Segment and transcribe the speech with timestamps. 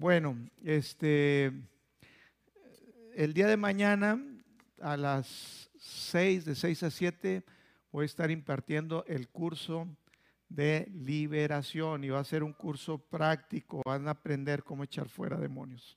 [0.00, 1.50] Bueno, este,
[3.16, 4.24] el día de mañana
[4.80, 7.44] a las 6, de 6 a 7,
[7.90, 9.88] voy a estar impartiendo el curso
[10.48, 13.82] de liberación y va a ser un curso práctico.
[13.84, 15.96] Van a aprender cómo echar fuera demonios.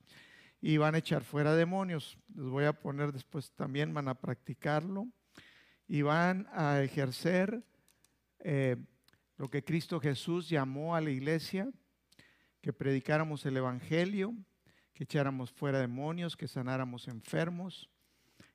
[0.61, 2.17] Y van a echar fuera demonios.
[2.35, 5.05] Les voy a poner después también, van a practicarlo
[5.87, 7.63] y van a ejercer
[8.39, 8.77] eh,
[9.37, 11.69] lo que Cristo Jesús llamó a la iglesia,
[12.61, 14.33] que predicáramos el Evangelio,
[14.93, 17.89] que echáramos fuera demonios, que sanáramos enfermos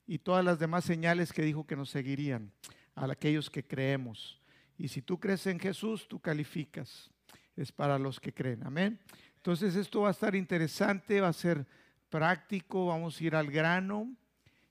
[0.07, 2.53] y todas las demás señales que dijo que nos seguirían
[2.95, 4.41] a aquellos que creemos.
[4.79, 7.11] Y si tú crees en Jesús, tú calificas.
[7.57, 8.65] Es para los que creen.
[8.65, 9.01] Amén.
[9.37, 11.67] Entonces esto va a estar interesante, va a ser
[12.09, 14.15] práctico, vamos a ir al grano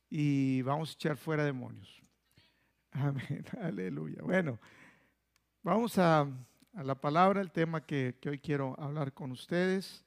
[0.10, 2.02] y vamos a echar fuera demonios.
[2.92, 3.46] Amén.
[3.62, 4.22] Aleluya.
[4.22, 4.60] Bueno,
[5.64, 6.28] vamos a,
[6.84, 10.04] la palabra, el tema que, hoy quiero hablar con ustedes.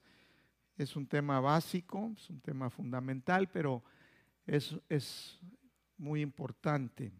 [0.77, 3.83] Es un tema básico, es un tema fundamental, pero
[4.45, 5.39] es, es
[5.97, 7.11] muy importante.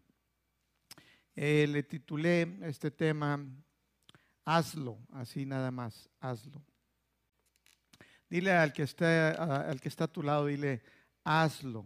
[1.36, 3.44] Eh, le titulé este tema,
[4.46, 6.62] hazlo, así nada más, hazlo.
[8.30, 10.84] Dile al que está, al que está a tu lado, dile,
[11.24, 11.86] hazlo.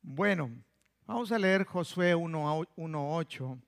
[0.00, 0.50] Bueno,
[1.04, 3.60] vamos a leer Josué 1.8.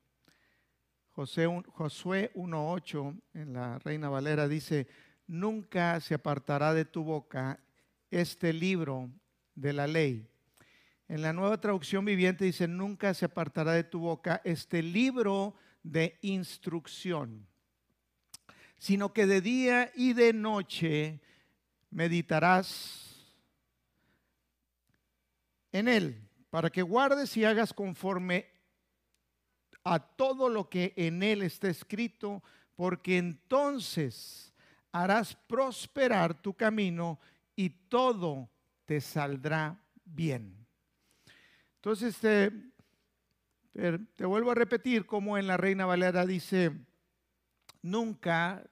[1.17, 4.87] Josué 1.8 en la Reina Valera dice,
[5.27, 7.59] nunca se apartará de tu boca
[8.11, 9.11] este libro
[9.55, 10.29] de la ley.
[11.09, 16.19] En la nueva traducción viviente dice, nunca se apartará de tu boca este libro de
[16.21, 17.47] instrucción,
[18.77, 21.23] sino que de día y de noche
[21.89, 23.27] meditarás
[25.73, 28.56] en él, para que guardes y hagas conforme
[29.89, 32.43] a todo lo que en él está escrito,
[32.75, 34.53] porque entonces
[34.91, 37.21] harás prosperar tu camino
[37.55, 38.51] y todo
[38.85, 40.67] te saldrá bien.
[41.77, 42.51] Entonces, te,
[44.25, 46.73] vuelvo a repetir como en la Reina Valera dice,
[47.81, 48.69] nunca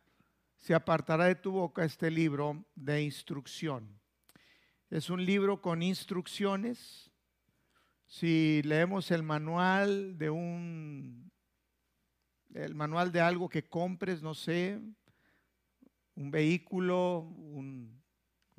[0.56, 4.00] se apartará de tu boca este libro de instrucción.
[4.90, 7.12] Es un libro con instrucciones.
[8.16, 11.32] Si leemos el manual de un,
[12.54, 14.78] el manual de algo que compres, no sé,
[16.14, 18.00] un vehículo, un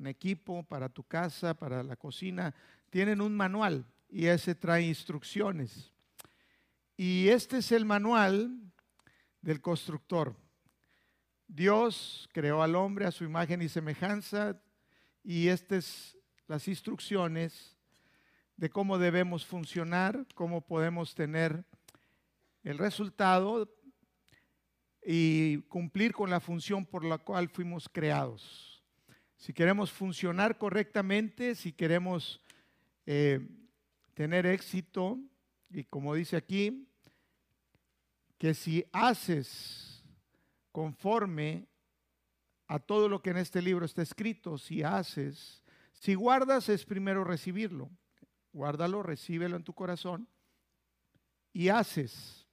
[0.04, 2.54] equipo para tu casa, para la cocina,
[2.90, 5.90] tienen un manual y ese trae instrucciones.
[6.94, 8.60] Y este es el manual
[9.40, 10.36] del constructor.
[11.48, 14.60] Dios creó al hombre a su imagen y semejanza
[15.24, 16.14] y estas
[16.46, 17.75] las instrucciones
[18.56, 21.64] de cómo debemos funcionar, cómo podemos tener
[22.62, 23.70] el resultado
[25.04, 28.82] y cumplir con la función por la cual fuimos creados.
[29.36, 32.40] Si queremos funcionar correctamente, si queremos
[33.04, 33.46] eh,
[34.14, 35.18] tener éxito
[35.70, 36.88] y como dice aquí,
[38.38, 40.02] que si haces
[40.72, 41.68] conforme
[42.66, 45.62] a todo lo que en este libro está escrito, si haces,
[45.92, 47.90] si guardas es primero recibirlo,
[48.56, 50.26] guárdalo, recíbelo en tu corazón
[51.52, 52.46] y haces.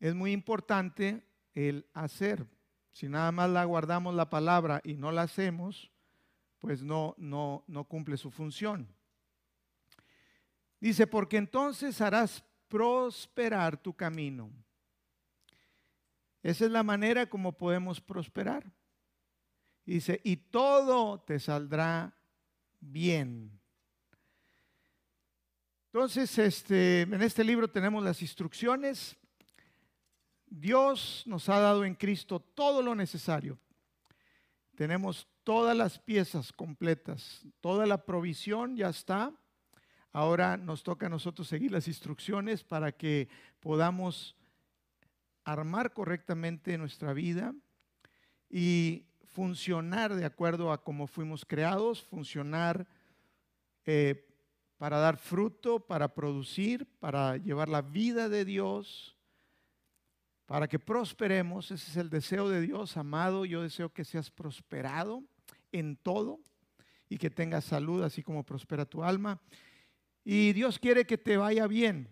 [0.00, 1.24] Es muy importante
[1.54, 2.44] el hacer.
[2.90, 5.92] Si nada más la guardamos la palabra y no la hacemos,
[6.58, 8.88] pues no, no, no cumple su función.
[10.80, 14.50] Dice, porque entonces harás prosperar tu camino.
[16.42, 18.72] Esa es la manera como podemos prosperar.
[19.84, 22.12] Dice, y todo te saldrá
[22.82, 23.58] bien.
[25.92, 29.16] Entonces, este, en este libro tenemos las instrucciones.
[30.46, 33.58] Dios nos ha dado en Cristo todo lo necesario.
[34.74, 39.32] Tenemos todas las piezas completas, toda la provisión ya está.
[40.12, 43.28] Ahora nos toca a nosotros seguir las instrucciones para que
[43.60, 44.36] podamos
[45.44, 47.54] armar correctamente nuestra vida
[48.50, 52.86] y funcionar de acuerdo a cómo fuimos creados, funcionar
[53.84, 54.28] eh,
[54.76, 59.16] para dar fruto, para producir, para llevar la vida de Dios,
[60.46, 61.70] para que prosperemos.
[61.70, 63.44] Ese es el deseo de Dios, amado.
[63.44, 65.22] Yo deseo que seas prosperado
[65.72, 66.40] en todo
[67.08, 69.40] y que tengas salud, así como prospera tu alma.
[70.24, 72.08] Y Dios quiere que te vaya bien.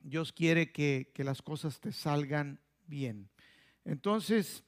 [0.00, 3.30] Dios quiere que, las cosas te salgan bien.
[3.84, 4.62] Entonces,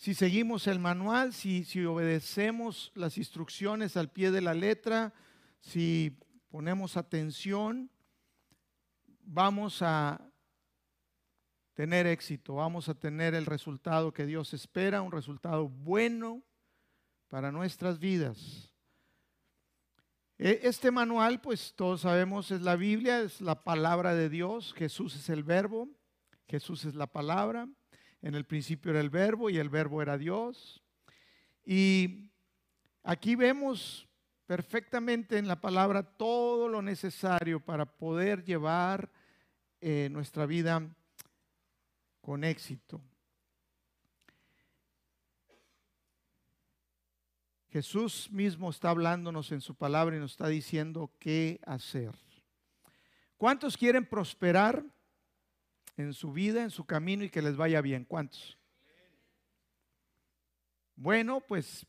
[0.00, 5.12] si seguimos el manual, si, obedecemos las instrucciones al pie de la letra,
[5.60, 6.18] si
[6.48, 7.90] ponemos atención,
[9.20, 10.26] vamos a
[11.74, 16.42] tener éxito, vamos a tener el resultado que Dios espera, un resultado bueno
[17.28, 18.72] para nuestras vidas.
[20.38, 25.14] E, este manual, pues todos sabemos, es la Biblia, es la palabra de Dios, Jesús
[25.16, 25.90] es el verbo,
[26.48, 27.68] Jesús es la palabra,
[28.22, 30.82] en el principio era el verbo y el verbo era Dios.
[31.64, 32.30] Y
[33.02, 34.06] aquí vemos
[34.46, 39.10] perfectamente en la palabra todo lo necesario para poder llevar
[39.80, 40.88] eh, nuestra vida
[42.20, 43.00] con éxito.
[47.70, 52.12] Jesús mismo está hablándonos en su palabra y nos está diciendo qué hacer.
[53.36, 54.84] ¿Cuántos quieren prosperar
[56.00, 58.04] en su vida, en su camino y que les vaya bien?
[58.04, 58.58] ¿Cuántos?
[60.96, 61.86] Bueno, pues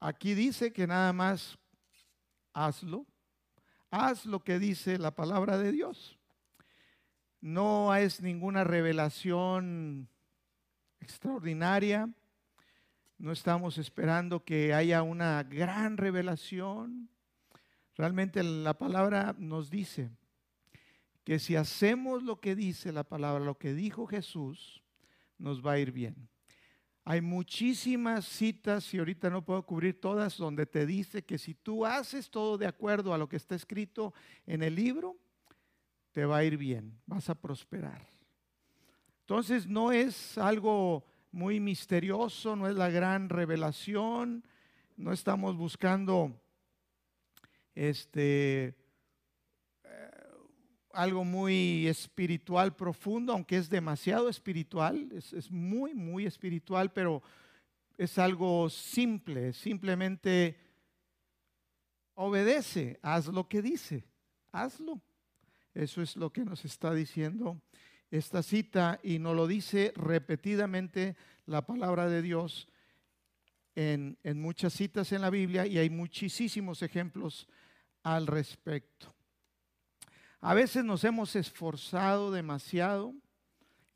[0.00, 1.58] Aquí dice que nada más
[2.52, 3.06] hazlo.
[3.90, 6.18] Haz lo que dice la palabra de Dios.
[7.40, 10.08] No es ninguna revelación
[11.00, 12.10] extraordinaria.
[13.18, 17.08] No estamos esperando que haya una gran revelación.
[17.94, 20.10] Realmente la palabra nos dice
[21.26, 24.80] que si hacemos lo que dice la palabra, lo que dijo Jesús,
[25.38, 26.28] nos va a ir bien.
[27.04, 31.84] Hay muchísimas citas, y ahorita no puedo cubrir todas, donde te dice que si tú
[31.84, 34.14] haces todo de acuerdo a lo que está escrito
[34.46, 35.16] en el libro,
[36.12, 38.06] te va a ir bien, vas a prosperar.
[39.22, 44.44] Entonces no es algo muy misterioso, no es la gran revelación,
[44.96, 46.40] no estamos buscando
[47.74, 48.85] este
[50.96, 57.22] algo muy espiritual profundo, aunque es demasiado espiritual, es, muy, muy espiritual, pero
[57.98, 60.58] es algo simple, simplemente
[62.14, 64.04] obedece, haz lo que dice,
[64.52, 65.00] hazlo.
[65.74, 67.60] Eso es lo que nos está diciendo
[68.10, 72.68] esta cita y nos lo dice repetidamente la palabra de Dios
[73.74, 77.46] en, en muchas citas en la Biblia y hay muchísimos ejemplos
[78.02, 79.15] al respecto.
[80.40, 83.14] A veces nos hemos esforzado demasiado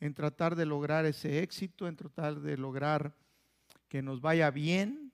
[0.01, 3.15] en tratar de lograr ese éxito, en tratar de lograr
[3.89, 5.13] que nos vaya bien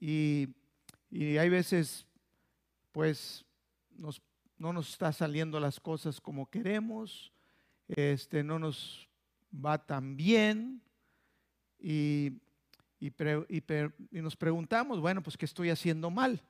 [0.00, 0.48] y,
[1.10, 2.06] hay veces
[2.90, 3.44] pues
[4.56, 7.32] no nos está saliendo las cosas como queremos,
[7.88, 9.08] este, no nos
[9.52, 10.80] va tan bien
[11.78, 12.38] y,
[14.10, 16.40] nos preguntamos, bueno, pues ¿qué estoy haciendo mal?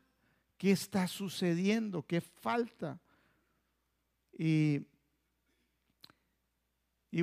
[0.59, 2.07] ¿Qué está sucediendo?
[2.07, 3.01] ¿Qué falta?
[4.33, 4.87] Y,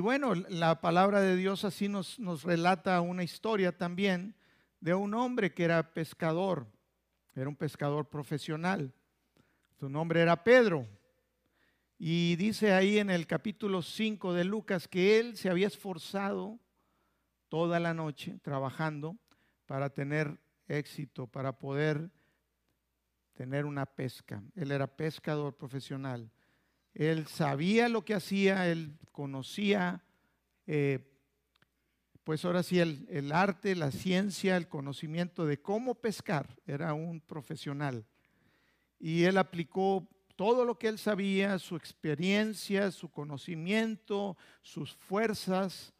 [0.00, 4.34] bueno, la palabra de Dios así nos, nos relata una historia también
[4.80, 6.66] de un hombre que era pescador,
[7.34, 8.94] era un pescador profesional.
[9.78, 10.86] Su nombre era Pedro.
[11.98, 16.58] Y dice ahí en el capítulo 5 de Lucas que él se había esforzado
[17.48, 19.18] toda la noche trabajando
[19.66, 22.10] para tener éxito, para poder
[23.34, 24.42] tener una pesca.
[24.54, 26.30] Él era pescador profesional.
[26.94, 30.04] Él sabía lo que hacía, él conocía,
[30.66, 31.06] eh,
[32.24, 36.56] pues ahora sí, el, el arte, la ciencia, el conocimiento de cómo pescar.
[36.66, 38.06] Era un profesional.
[38.98, 45.92] Y él aplicó todo lo que él sabía, su experiencia, su conocimiento, sus fuerzas,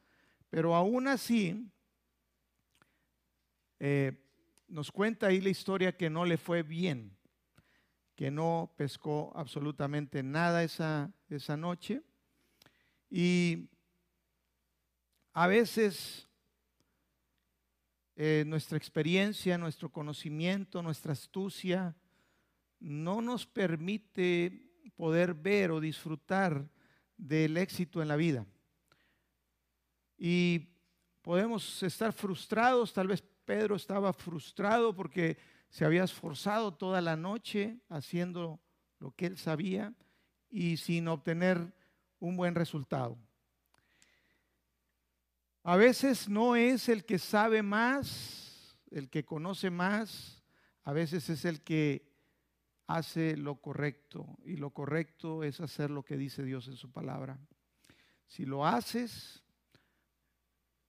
[0.49, 1.71] pero aún así
[3.79, 4.13] eh,
[4.67, 7.17] nos cuenta ahí la historia que no le fue bien
[8.21, 12.03] que no pescó absolutamente nada esa, esa noche.
[13.09, 13.71] Y
[15.33, 16.29] a veces
[18.17, 21.97] eh, nuestra experiencia, nuestro conocimiento, nuestra astucia
[22.79, 26.69] no nos permite poder ver o disfrutar
[27.17, 28.45] del éxito en la vida.
[30.19, 30.69] Y
[31.23, 35.39] podemos estar frustrados, tal vez Pedro estaba frustrado porque
[35.71, 38.61] se había esforzado toda la noche haciendo
[38.99, 39.95] lo que él sabía
[40.51, 41.73] y sin obtener
[42.19, 43.17] un buen resultado.
[45.63, 50.43] A veces no es el que sabe más, el que conoce más,
[50.83, 52.11] a veces es el que
[52.87, 57.39] hace lo correcto y lo correcto es hacer lo que dice Dios en su palabra.
[58.27, 59.45] Si lo haces,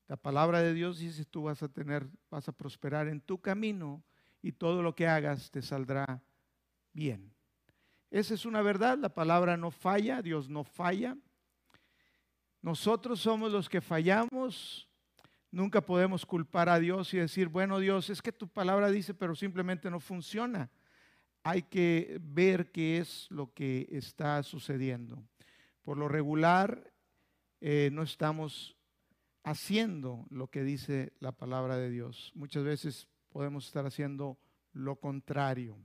[0.08, 4.04] la palabra de Dios dice tú vas a tener, vas a prosperar en tu camino
[4.41, 6.24] y todo lo que hagas te saldrá
[6.93, 7.33] bien.
[8.10, 11.17] Esa es una verdad, la palabra no falla, Dios no falla.
[12.62, 14.89] Nosotros somos los que fallamos.
[15.50, 19.36] Nunca podemos culpar a Dios y decir, bueno Dios, es que tu palabra dice, pero
[19.36, 20.69] simplemente no funciona.
[21.43, 25.24] Hay que ver qué es lo que está sucediendo.
[25.83, 26.93] por lo regular
[27.60, 28.77] eh, no estamos
[29.43, 32.31] haciendo lo que dice la palabra de Dios.
[32.36, 34.38] Muchas veces podemos estar haciendo
[34.74, 35.78] lo contrario.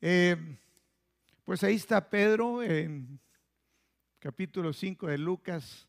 [0.00, 0.56] Eh,
[1.44, 3.20] pues ahí está Pedro en
[4.20, 5.88] capítulo 5 de Lucas,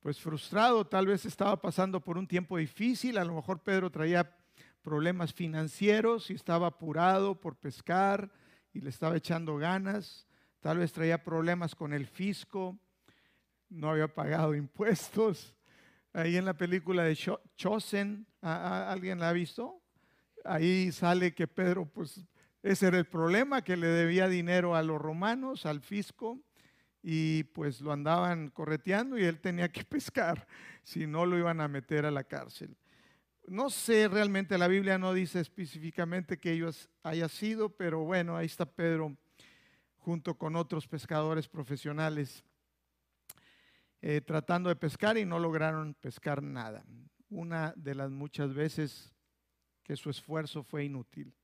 [0.00, 4.36] pues frustrado, tal vez estaba pasando por un tiempo difícil, a lo mejor Pedro traía
[4.80, 8.30] problemas financieros y estaba apurado por pescar
[8.72, 10.28] y le estaba echando ganas,
[10.60, 12.78] tal vez traía problemas con el fisco,
[13.68, 15.57] no había pagado impuestos.
[16.12, 17.16] Ahí en la película de
[17.56, 19.82] Chosen, ¿alguien la ha visto?
[20.44, 22.24] Ahí sale que Pedro, pues
[22.62, 26.40] ese era el problema, que le debía dinero a los romanos, al fisco,
[27.02, 30.46] y pues lo andaban correteando y él tenía que pescar,
[30.82, 32.76] si no lo iban a meter a la cárcel.
[33.46, 38.46] No sé, realmente la Biblia no dice específicamente que ellos haya sido, pero bueno, ahí
[38.46, 39.16] está Pedro
[39.96, 42.44] junto con otros pescadores profesionales
[44.00, 46.84] eh, tratando de pescar y no lograron pescar nada.
[47.30, 49.12] Una de las muchas veces
[49.82, 51.34] que su esfuerzo fue inútil.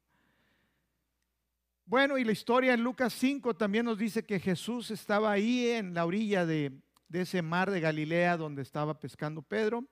[1.87, 5.93] Bueno, y la historia en Lucas 5 también nos dice que Jesús estaba ahí en
[5.93, 9.85] la orilla de, de ese mar de Galilea donde estaba pescando Pedro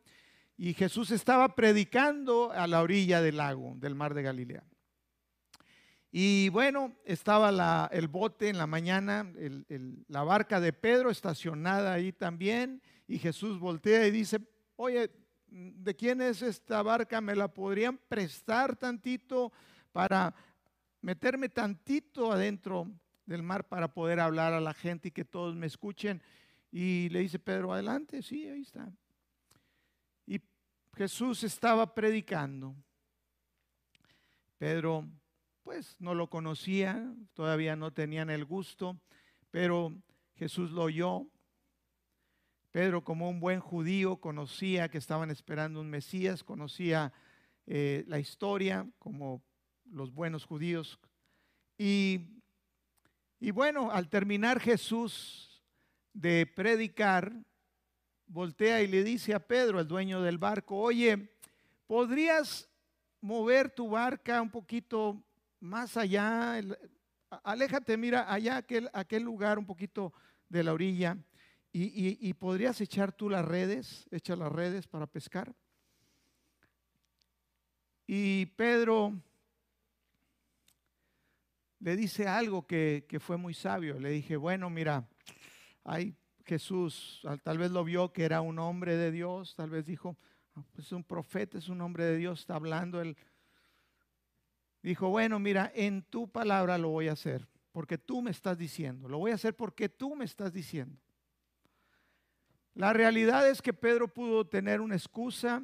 [0.57, 4.65] y Jesús estaba predicando a la orilla del lago, del mar de Galilea.
[6.15, 9.27] Y bueno, estaba el bote en la mañana,
[10.09, 14.39] la barca de Pedro estacionada ahí también, y Jesús voltea y dice,
[14.77, 15.11] oye,
[15.49, 17.23] ¿de quién es esta barca?
[17.23, 19.53] ¿Me la podrían prestar tantito
[19.91, 20.35] para
[21.01, 22.87] meterme tantito adentro
[23.25, 26.23] del mar para poder hablar a la gente y que todos me escuchen?
[26.71, 28.93] Y le dice Pedro, adelante, sí, ahí está.
[30.97, 32.77] Jesús estaba predicando.
[34.59, 35.09] Pedro,
[35.63, 38.99] pues no lo conocía, todavía no tenían el gusto,
[39.51, 39.95] pero
[40.35, 41.27] Jesús lo oyó.
[42.71, 47.13] Pedro, como un buen judío, conocía que estaban esperando un Mesías, conocía
[47.67, 49.43] eh, la historia como
[49.85, 50.99] los buenos judíos.
[51.77, 52.41] Y,
[53.39, 55.63] y bueno, al terminar Jesús
[56.13, 57.33] de predicar,
[58.27, 61.31] voltea y le dice a Pedro, el dueño del barco, oye,
[61.87, 62.69] ¿podrías
[63.21, 65.23] mover tu barca un poquito
[65.63, 66.61] más allá?
[67.45, 70.13] Aléjate, mira, allá aquel, aquel lugar un poquito
[70.49, 71.17] de la orilla.
[71.75, 75.55] Y, podrías echar tú las redes, echa las redes para pescar.
[78.07, 79.19] Y Pedro
[81.79, 83.99] le dice algo que, fue muy sabio.
[83.99, 85.09] Le dije, bueno, mira,
[85.85, 86.15] hay
[86.45, 90.19] Jesús tal vez lo vio que era un hombre de Dios, tal vez dijo,
[90.57, 93.17] ah, pues es un profeta, es un hombre de Dios, está hablando él.
[94.83, 99.09] Dijo, bueno, mira, en tu palabra lo voy a hacer, porque tú me estás diciendo,
[99.09, 101.01] lo voy a hacer porque tú me estás diciendo.
[102.75, 105.63] La realidad es que Pedro pudo tener una excusa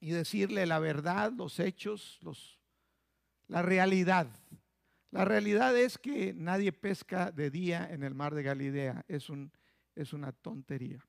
[0.00, 2.58] y decirle la verdad, los hechos, los,
[3.48, 4.28] la realidad.
[5.10, 9.04] La realidad es que nadie pesca de día en el mar de Galilea.
[9.08, 9.50] Es un,
[9.94, 11.04] es una tontería.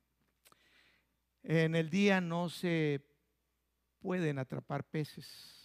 [1.42, 3.04] En el día no se
[4.00, 5.61] pueden atrapar peces.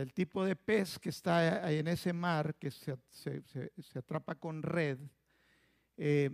[0.00, 2.96] El tipo de pez que está en ese mar, que se,
[3.94, 4.98] atrapa con red,
[5.96, 6.30] eh,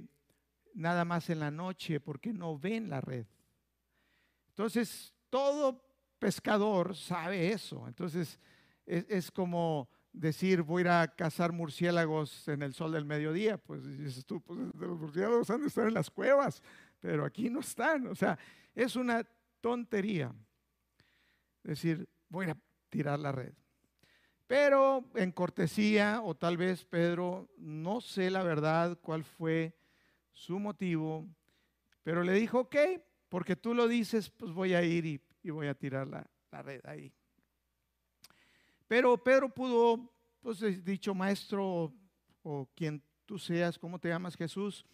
[0.74, 3.26] nada más en la noche porque no ven la red.
[4.48, 5.82] Entonces, todo
[6.18, 7.86] pescador sabe eso.
[7.86, 8.38] Entonces,
[8.84, 14.40] es como decir voy a cazar murciélagos en el sol del mediodía, pues dices tú,
[14.40, 16.62] pues los murciélagos han de estar en las cuevas,
[17.00, 18.06] pero aquí no están.
[18.06, 18.38] O sea,
[18.74, 19.26] es una
[19.60, 20.34] tontería
[21.62, 22.56] decir voy a
[22.92, 23.54] tirar la red.
[24.46, 29.74] Pero en cortesía, o tal vez Pedro, no sé la verdad cuál fue
[30.30, 31.26] su motivo,
[32.02, 32.76] pero le dijo, ok,
[33.30, 36.82] porque tú lo dices, pues voy a ir y, voy a tirar la, la red
[36.84, 37.10] ahí.
[38.86, 41.94] Pero Pedro pudo, pues dicho maestro
[42.42, 44.84] o quien tú seas, ¿cómo te llamas Jesús?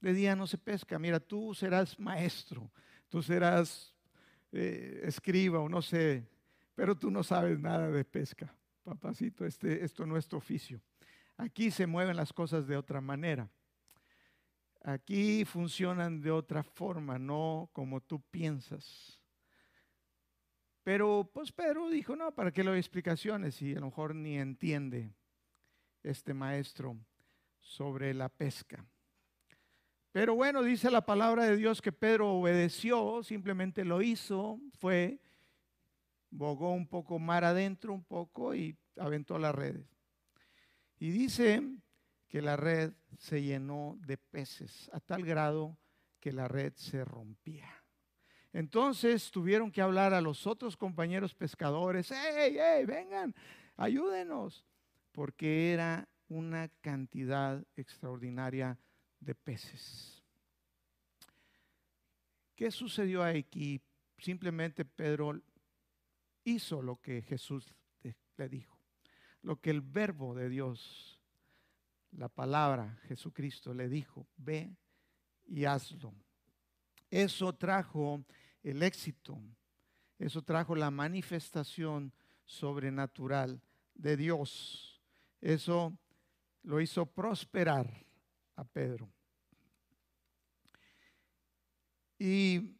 [0.00, 2.72] De día no se pesca, mira, tú serás maestro,
[3.08, 3.94] tú serás
[4.50, 6.26] eh, escriba o no sé,
[6.76, 8.54] pero tú no sabes nada de pesca,
[8.84, 10.80] papacito, este, esto no es tu oficio.
[11.38, 13.50] Aquí se mueven las cosas de otra manera.
[14.82, 19.20] Aquí funcionan de otra forma, no como tú piensas.
[20.84, 23.60] Pero pues Pedro dijo, no, ¿para qué le doy explicaciones?
[23.60, 25.12] Y a lo mejor ni entiende
[26.02, 26.96] este maestro
[27.58, 28.84] sobre la pesca.
[30.12, 35.20] Pero bueno, dice la palabra de Dios que Pedro obedeció, simplemente lo hizo, fue,
[36.30, 39.86] bogó un poco mar adentro, un poco y aventó las redes.
[40.98, 41.62] Y dice
[42.28, 45.76] que la red se llenó de peces, a tal grado
[46.20, 47.68] que la red se rompía.
[48.52, 53.34] Entonces tuvieron que hablar a los otros compañeros pescadores, ¡hey, hey, vengan,
[53.76, 54.64] ayúdenos!
[55.12, 58.78] Porque era una cantidad extraordinaria
[59.20, 60.22] de peces.
[62.54, 63.80] ¿Qué sucedió aquí?
[64.18, 65.38] Simplemente Pedro
[66.46, 67.74] hizo lo que Jesús
[68.36, 68.78] le dijo,
[69.42, 71.20] lo que el verbo de Dios,
[72.12, 74.74] la palabra Jesucristo le dijo, ve
[75.46, 76.14] y hazlo.
[77.10, 78.24] Eso trajo
[78.62, 79.38] el éxito,
[80.18, 82.12] eso trajo la manifestación
[82.44, 83.60] sobrenatural
[83.94, 85.02] de Dios.
[85.40, 85.98] Eso
[86.62, 88.06] lo hizo prosperar
[88.54, 89.10] a Pedro.
[92.18, 92.76] Y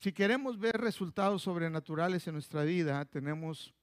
[0.00, 3.74] si queremos ver resultados sobrenaturales en nuestra vida, tenemos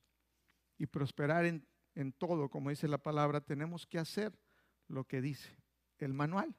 [0.77, 4.37] y prosperar en, en todo, como dice la palabra, tenemos que hacer
[4.87, 5.57] lo que dice
[5.99, 6.55] el manual.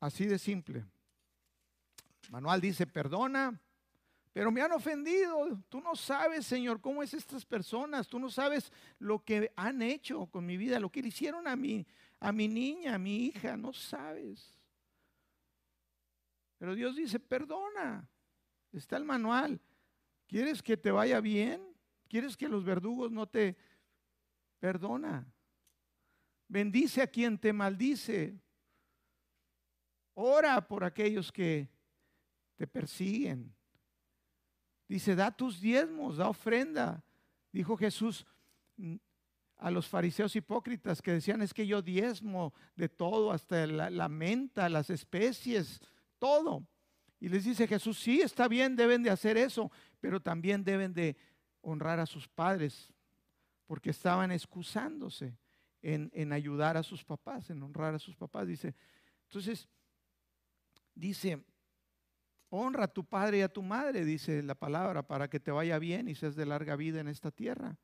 [0.00, 0.84] Así de simple.
[2.30, 3.58] Manual dice, perdona,
[4.32, 5.62] pero me han ofendido.
[5.68, 8.06] Tú no sabes, Señor, cómo es estas personas.
[8.06, 11.56] Tú no sabes lo que han hecho con mi vida, lo que le hicieron a
[11.56, 11.86] mi,
[12.20, 13.56] a mi niña, a mi hija.
[13.56, 14.55] No sabes.
[16.58, 18.08] Pero Dios dice, perdona.
[18.72, 19.60] Está el manual.
[20.26, 21.62] ¿Quieres que te vaya bien?
[22.08, 23.56] ¿Quieres que los verdugos no te
[24.58, 25.26] perdona?
[26.48, 28.40] Bendice a quien te maldice.
[30.14, 31.68] Ora por aquellos que
[32.56, 33.54] te persiguen.
[34.88, 37.04] Dice, da tus diezmos, da ofrenda.
[37.52, 38.26] Dijo Jesús
[39.56, 44.68] a los fariseos hipócritas que decían, es que yo diezmo de todo, hasta la, menta,
[44.68, 45.80] las especies,
[46.18, 46.66] todo.
[47.18, 49.70] Y les dice Jesús, sí, está bien, deben de hacer eso,
[50.00, 51.16] pero también deben de
[51.60, 52.92] honrar a sus padres,
[53.66, 55.36] porque estaban excusándose
[55.82, 58.46] en, en ayudar a sus papás, en honrar a sus papás.
[58.46, 58.74] Dice,
[59.24, 59.66] entonces,
[60.94, 61.42] dice,
[62.48, 65.78] Honra a tu padre y a tu madre, dice la palabra, para que te vaya
[65.78, 67.76] bien y seas de larga vida en esta tierra.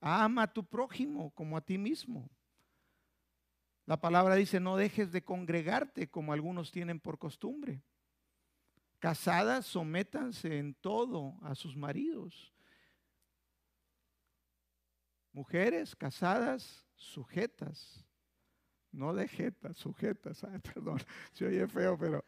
[0.00, 2.28] Ama a tu prójimo como a ti mismo.
[3.86, 7.82] La palabra dice, no dejes de congregarte como algunos tienen por costumbre.
[8.98, 12.52] Casadas, sométanse en todo a sus maridos.
[15.32, 18.04] Mujeres casadas, sujetas.
[18.90, 20.42] No de jetas, sujetas.
[20.42, 20.98] Ay, perdón,
[21.32, 22.24] se oye feo, pero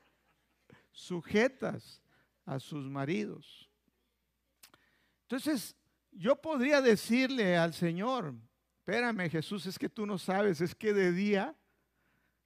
[0.93, 2.01] sujetas
[2.45, 3.69] a sus maridos.
[5.23, 5.77] Entonces,
[6.13, 8.35] yo podría decirle al Señor,
[8.89, 11.55] espérame Jesús, es que tú no sabes, es que de día,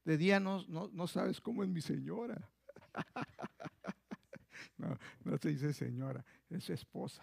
[0.04, 2.50] de día no, no, sabes cómo es mi señora.
[4.76, 7.22] no, no se dice señora, es esposa.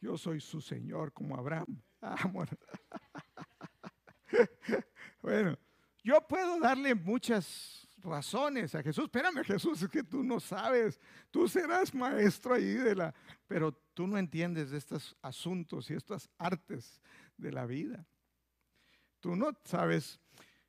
[0.00, 1.82] Yo soy su Señor como Abraham.
[2.06, 2.16] Ah,
[5.22, 5.58] bueno,
[6.02, 9.04] yo puedo darle muchas razones a Jesús.
[9.04, 11.00] Espérame, Jesús, es que tú no sabes.
[11.30, 13.14] Tú serás maestro ahí de la...
[13.46, 17.00] Pero tú no entiendes de estos asuntos y estas artes
[17.38, 18.06] de la vida.
[19.24, 20.20] Tú no sabes.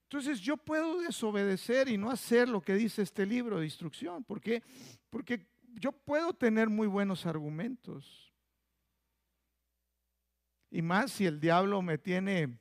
[0.04, 4.24] Entonces yo puedo desobedecer y no hacer lo que dice este libro de instrucción.
[4.24, 4.64] ¿Por qué?
[5.10, 8.32] Porque yo puedo tener muy buenos argumentos.
[10.72, 12.58] Y más si el diablo me tiene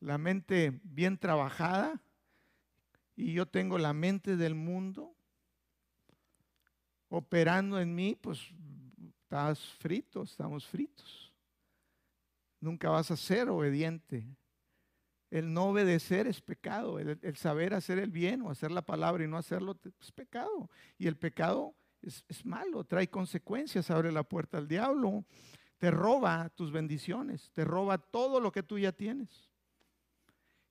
[0.00, 2.02] la mente bien trabajada
[3.14, 5.14] y yo tengo la mente del mundo
[7.08, 8.40] operando en mí, pues
[9.22, 11.32] estás frito, estamos fritos.
[12.58, 14.26] Nunca vas a ser obediente.
[15.30, 16.98] El no obedecer es pecado.
[16.98, 20.68] El, saber hacer el bien o hacer la palabra y no hacerlo es pecado.
[20.98, 25.24] Y el pecado es, malo, trae consecuencias, abre la puerta al diablo,
[25.78, 29.48] te roba tus bendiciones, te roba todo lo que tú ya tienes.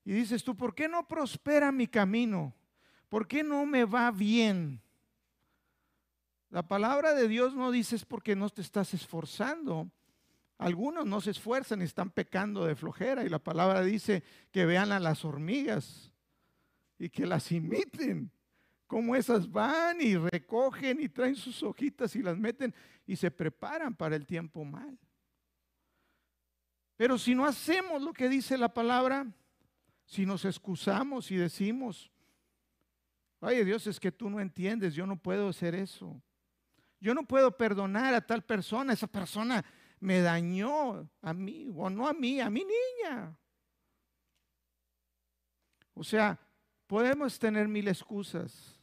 [0.04, 2.54] Y dices tú, ¿por qué no prospera mi camino?
[3.08, 4.82] ¿Por qué no me va bien?
[6.50, 9.90] La palabra de Dios no dice es porque no te estás esforzando.
[10.60, 13.24] Algunos no se esfuerzan y están pecando de flojera.
[13.24, 16.12] Y la palabra dice que vean a las hormigas
[17.00, 18.30] y que las imiten.
[18.86, 22.76] Cómo esas van y recogen y traen sus hojitas y las meten
[23.08, 25.00] y se preparan para el tiempo mal.
[26.98, 29.26] Pero si no hacemos lo que dice la palabra,
[30.06, 32.12] si nos excusamos y decimos,
[33.40, 36.22] oye Dios, es que tú no entiendes, yo no puedo hacer eso.
[37.00, 39.64] Yo no puedo perdonar a tal persona, esa persona
[40.00, 43.38] me dañó a mí, o no a mí, a mi niña.
[45.94, 46.40] O sea,
[46.88, 48.80] podemos tener mil excusas.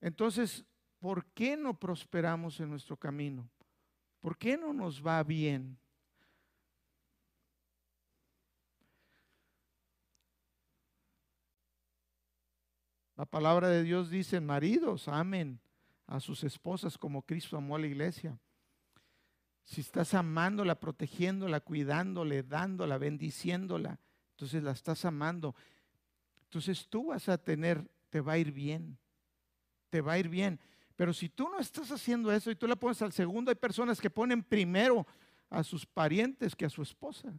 [0.00, 0.64] Entonces,
[0.98, 3.48] ¿por qué no prosperamos en nuestro camino?
[4.20, 5.78] ¿Por qué no nos va bien?
[13.16, 15.60] La palabra de Dios dice, maridos, amen
[16.06, 18.38] a sus esposas como Cristo amó a la iglesia
[19.64, 23.98] si estás amándola, protegiéndola, cuidándola, dándola, bendiciéndola,
[24.32, 25.54] entonces la estás amando.
[26.44, 28.98] Entonces tú vas a tener, te va a ir bien,
[29.88, 30.60] te va a ir bien.
[30.96, 34.00] Pero si tú no estás haciendo eso y tú la pones al segundo, hay personas
[34.00, 35.06] que ponen primero
[35.48, 37.32] a sus parientes que a su esposa.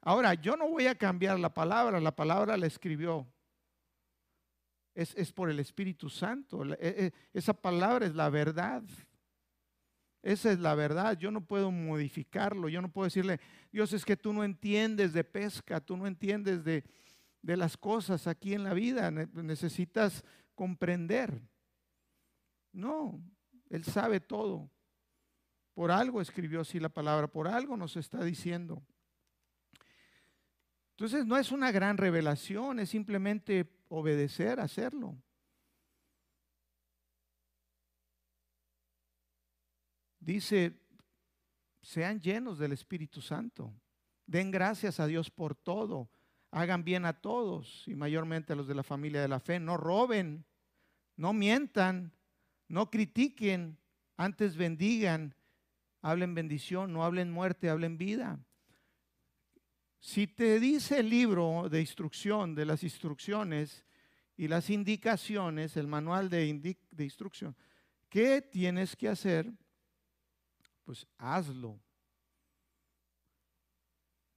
[0.00, 3.26] Ahora, yo no voy a cambiar la palabra, la palabra la escribió.
[4.94, 6.64] Es, por el Espíritu Santo.
[6.74, 8.82] E, e, esa palabra es la verdad.
[10.22, 11.16] Esa es la verdad.
[11.18, 12.68] Yo no puedo modificarlo.
[12.68, 13.40] Yo no puedo decirle,
[13.72, 16.84] Dios, es que tú no entiendes de pesca, tú no entiendes de,
[17.42, 19.10] de las cosas aquí en la vida.
[19.10, 21.40] Necesitas comprender.
[22.72, 23.20] No,
[23.70, 24.70] Él sabe todo.
[25.74, 28.82] Por algo escribió así la palabra, por algo nos está diciendo.
[30.90, 35.16] Entonces no es una gran revelación, es simplemente obedecer, hacerlo.
[40.28, 40.78] Dice,
[41.80, 43.72] sean llenos del Espíritu Santo,
[44.26, 46.10] den gracias a Dios por todo,
[46.50, 49.78] hagan bien a todos y mayormente a los de la familia de la fe, no
[49.78, 50.44] roben,
[51.16, 52.12] no mientan,
[52.68, 53.78] no critiquen,
[54.18, 55.34] antes bendigan,
[56.02, 58.38] hablen bendición, no hablen muerte, hablen vida.
[59.98, 63.82] Si te dice el libro de instrucción, de las instrucciones
[64.36, 67.56] y las indicaciones, el manual de, de instrucción,
[68.10, 69.50] ¿qué tienes que hacer?
[70.88, 71.78] Pues hazlo.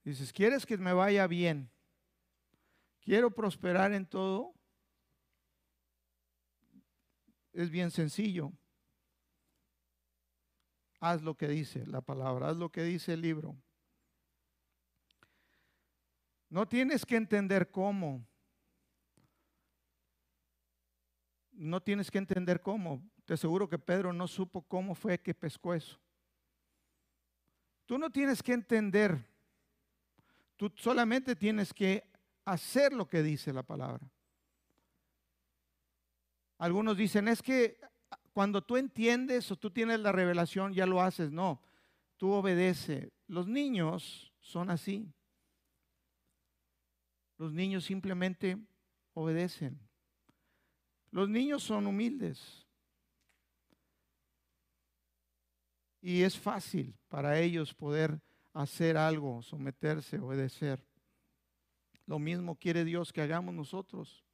[0.03, 1.71] Dices, ¿quieres que me vaya bien?
[2.99, 4.53] ¿Quiero prosperar en todo?
[7.53, 8.51] Es bien sencillo.
[10.99, 13.55] Haz lo que dice la palabra, haz lo que dice el libro.
[16.49, 18.27] No tienes que entender cómo.
[21.53, 23.01] No tienes que entender cómo.
[23.23, 25.97] Te aseguro que Pedro no supo cómo fue que pescó eso.
[27.85, 29.23] Tú no tienes que entender.
[30.55, 32.03] Tú solamente tienes que
[32.45, 34.09] hacer lo que dice la palabra.
[36.57, 37.79] Algunos dicen, es que
[38.33, 41.31] cuando tú entiendes o tú tienes la revelación, ya lo haces.
[41.31, 41.61] No,
[42.17, 43.11] tú obedece.
[43.27, 45.11] Los niños son así.
[47.37, 48.57] Los niños simplemente
[49.13, 49.79] obedecen.
[51.09, 52.60] Los niños son humildes.
[56.01, 58.19] Y es fácil para ellos poder
[58.53, 60.83] hacer algo, someterse, obedecer.
[62.05, 64.25] Lo mismo quiere Dios que hagamos nosotros.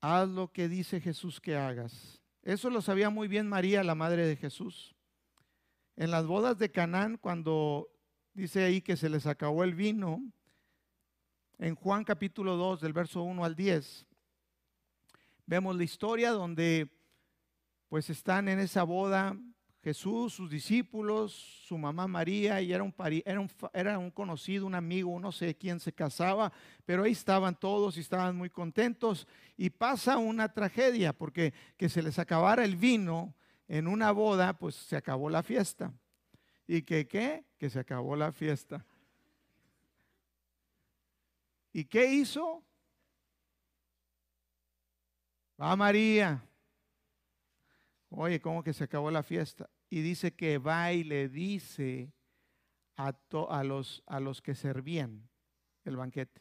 [0.00, 2.20] Haz lo que dice Jesús que hagas.
[2.42, 4.94] Eso lo sabía muy bien María, la madre de Jesús.
[5.96, 7.88] En las bodas de Canaán, cuando
[8.34, 10.22] dice ahí que se les acabó el vino.
[11.58, 14.06] En Juan capítulo 2, del verso 1 al 10,
[15.46, 16.95] vemos la historia donde
[17.88, 19.36] pues están en esa boda
[19.86, 22.92] Jesús, sus discípulos, su mamá María, y era un,
[23.24, 26.52] era un, era un conocido, un amigo, no sé quién se casaba,
[26.84, 29.28] pero ahí estaban todos y estaban muy contentos.
[29.56, 33.32] Y pasa una tragedia, porque que se les acabara el vino
[33.68, 35.92] en una boda, pues se acabó la fiesta.
[36.66, 37.44] ¿Y que qué?
[37.56, 38.84] Que se acabó la fiesta.
[41.72, 42.64] ¿Y qué hizo?
[45.60, 46.42] Va María.
[48.10, 49.68] Oye, ¿cómo que se acabó la fiesta?
[49.90, 52.12] Y dice que va y le dice
[52.96, 53.14] a,
[53.48, 55.28] a, los, a los que servían
[55.84, 56.40] el banquete.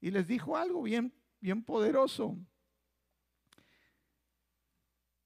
[0.00, 2.36] Y les dijo algo bien, bien poderoso.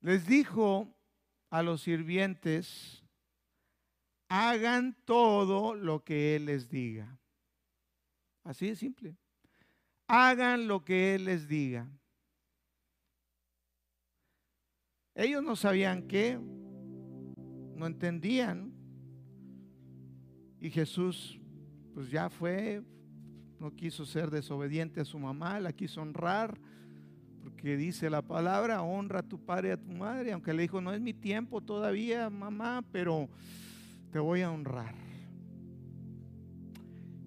[0.00, 0.88] Les dijo
[1.50, 3.04] a los sirvientes,
[4.28, 7.18] hagan todo lo que Él les diga.
[8.44, 9.16] Así de simple.
[10.06, 11.88] Hagan lo que Él les diga.
[15.20, 16.40] Ellos no sabían qué,
[17.76, 18.72] no entendían.
[20.58, 21.38] Y Jesús,
[21.92, 22.82] pues ya fue,
[23.58, 26.58] no quiso ser desobediente a su mamá, la quiso honrar,
[27.42, 30.80] porque dice la palabra, honra a tu padre y a tu madre, aunque le dijo,
[30.80, 33.28] no es mi tiempo todavía, mamá, pero
[34.10, 34.94] te voy a honrar.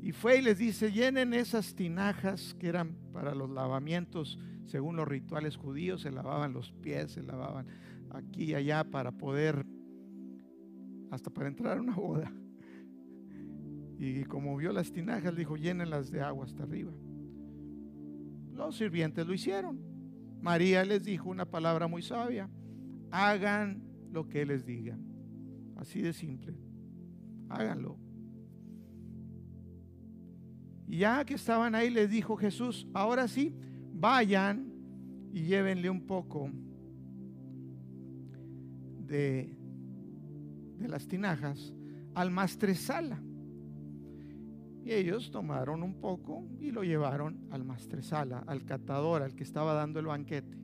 [0.02, 5.08] Y fue y les dice, llenen esas tinajas que eran para los lavamientos, según los
[5.08, 7.68] rituales judíos, se lavaban los pies, se lavaban
[8.10, 9.66] aquí y allá para poder,
[11.12, 12.32] hasta para entrar a una boda.
[13.98, 16.92] Y como vio las tinajas, dijo, llénenlas de agua hasta arriba.
[18.52, 19.80] Los sirvientes lo hicieron.
[20.42, 22.50] María les dijo una palabra muy sabia,
[23.12, 24.98] hagan lo que les diga.
[25.78, 26.58] Así de simple
[27.54, 27.98] háganlo.
[30.88, 33.56] Y ya que estaban ahí, les dijo Jesús, ahora sí,
[34.04, 34.70] vayan
[35.32, 36.50] y llévenle un poco
[39.08, 39.58] de,
[40.78, 41.74] de las tinajas
[42.14, 43.24] al maestresala.
[44.84, 49.74] Y ellos tomaron un poco y lo llevaron al maestresala, al catador, al que estaba
[49.74, 50.58] dando el banquete.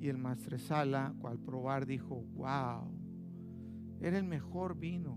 [0.00, 2.90] Y el maestresala, al probar, dijo, wow,
[4.00, 5.16] era el mejor vino.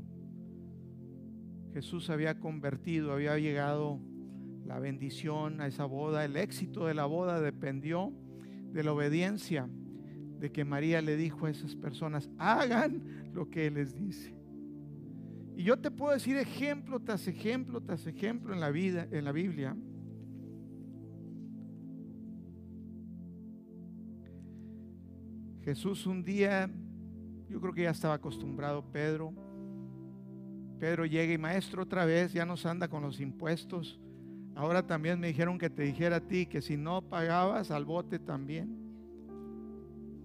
[1.73, 3.99] Jesús había convertido, había llegado
[4.65, 6.25] la bendición a esa boda.
[6.25, 8.12] El éxito de la boda dependió
[8.71, 9.69] de la obediencia
[10.39, 14.36] de que María le dijo a esas personas, hagan lo que Él les dice.
[15.56, 19.32] Y yo te puedo decir ejemplo tras ejemplo tras ejemplo en la vida, en la
[19.32, 19.75] Biblia.
[25.63, 26.69] Jesús un día,
[27.49, 29.34] yo creo que ya estaba acostumbrado Pedro.
[30.80, 33.99] Pedro llega y maestro otra vez, ya nos anda con los impuestos.
[34.55, 38.19] Ahora también me dijeron que te dijera a ti que si no pagabas al bote
[38.19, 38.83] también.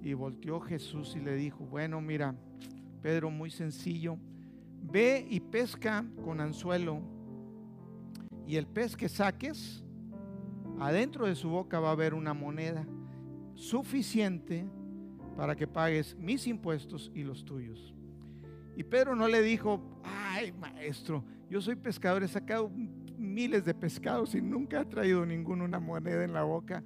[0.02, 2.34] Y volteó Jesús y le dijo, bueno, mira,
[3.02, 4.18] Pedro, muy sencillo
[4.82, 7.00] Ve y pesca con anzuelo
[8.46, 9.84] y el pez que saques,
[10.80, 12.84] adentro de su boca va a haber una moneda
[13.54, 14.66] suficiente
[15.36, 17.94] para que pagues mis impuestos y los tuyos.
[18.76, 22.70] Y Pedro no le dijo, ay maestro, yo soy pescador, he sacado
[23.20, 26.82] miles de pescados y nunca he traído ninguna una moneda en la boca.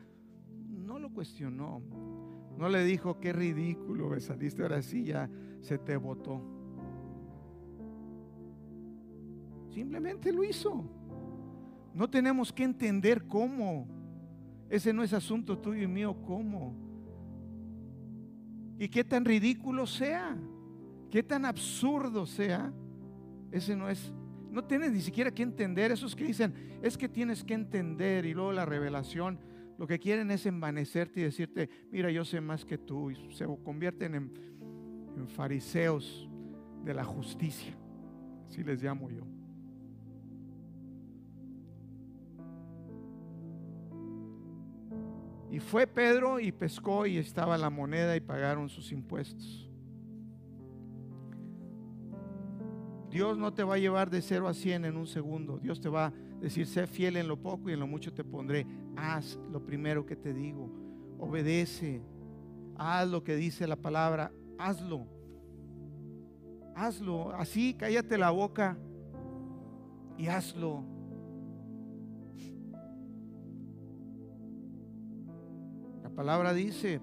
[0.68, 1.81] No lo cuestionó.
[2.59, 5.29] No le dijo, qué ridículo, me saliste ahora sí, ya
[5.61, 6.40] se te botó.
[9.70, 10.85] Simplemente lo hizo.
[11.94, 13.88] No tenemos que entender cómo.
[14.68, 16.75] Ese no es asunto tuyo y mío, cómo.
[18.79, 20.37] Y qué tan ridículo sea,
[21.11, 22.73] qué tan absurdo sea,
[23.51, 24.12] ese no es,
[24.55, 25.90] no tienes ni siquiera que entender.
[25.90, 29.38] Esos que dicen, es que tienes que entender y luego la revelación,
[29.77, 33.45] lo que quieren es envanecerte y decirte, mira, yo sé más que tú, y se
[33.64, 34.55] convierten en,
[35.29, 36.29] fariseos
[36.85, 37.75] de la justicia,
[38.47, 39.25] así les llamo yo.
[45.51, 49.71] Y fue Pedro y pescó y estaba la moneda y pagaron sus impuestos.
[53.14, 55.59] Dios no te va a llevar de 0 a 100 en un segundo.
[55.59, 58.24] Dios te va a decir, sé fiel en lo poco y en lo mucho te
[58.24, 58.66] pondré.
[58.96, 60.68] Haz lo primero que te digo.
[61.20, 62.03] Obedece.
[62.77, 64.33] Haz lo que dice la palabra.
[64.59, 65.07] Hazlo.
[66.74, 67.31] Hazlo.
[67.37, 68.77] Así, cállate la boca
[70.18, 70.85] y hazlo.
[76.14, 77.00] palabra dice,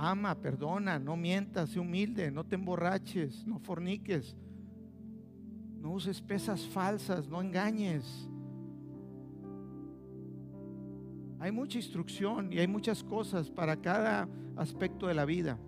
[0.00, 4.34] ama, perdona, no mientas, sé humilde, no te emborraches, no forniques,
[5.78, 8.28] no uses pesas falsas, no engañes.
[11.38, 15.58] Hay mucha instrucción y hay muchas cosas para cada aspecto de la vida.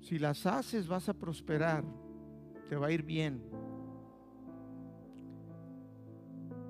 [0.00, 1.84] Si las haces vas a prosperar,
[2.70, 3.42] te va a ir bien.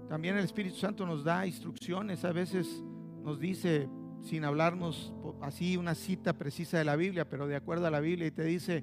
[0.09, 2.83] También el Espíritu Santo nos da instrucciones, a veces
[3.29, 3.91] nos dice,
[4.23, 5.13] sin hablarnos
[5.43, 8.45] así una cita precisa de la Biblia, pero de acuerdo a la Biblia, y te
[8.45, 8.83] dice,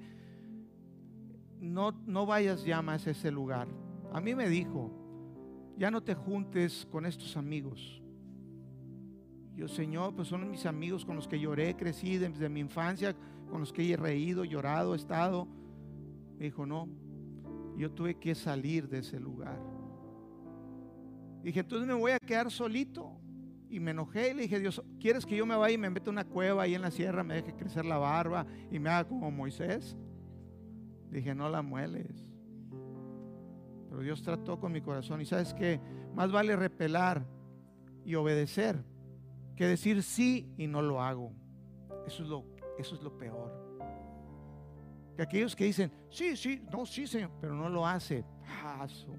[1.60, 3.67] no, no vayas ya más a ese lugar.
[4.13, 4.91] A mí me dijo,
[5.77, 8.03] ya no te juntes con estos amigos.
[9.55, 13.15] Yo, Señor, pues son mis amigos con los que lloré, crecí desde mi infancia,
[13.49, 15.47] con los que he reído, llorado, estado.
[16.38, 16.88] Me dijo, no,
[17.77, 19.60] yo tuve que salir de ese lugar.
[21.41, 23.24] Dije, entonces me voy a quedar solito.
[23.69, 26.10] Y me enojé y le dije, Dios, ¿quieres que yo me vaya y me meta
[26.10, 29.32] una cueva ahí en la sierra, me deje crecer la barba y me haga como
[29.32, 29.97] Moisés?
[31.10, 32.25] Dije, no la mueles.
[33.89, 35.21] Pero Dios trató con mi corazón.
[35.21, 35.80] Y sabes que
[36.13, 37.25] más vale repelar
[38.04, 38.84] y obedecer
[39.56, 41.32] que decir sí y no lo hago.
[42.06, 42.45] Eso es lo,
[42.78, 43.65] eso es lo peor.
[45.15, 48.25] Que aquellos que dicen, sí, sí, no, sí, Señor, pero no lo hace.
[48.63, 49.15] Paso